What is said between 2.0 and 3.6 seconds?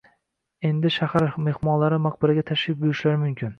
maqbaraga tashrif buyurishlari mumkin.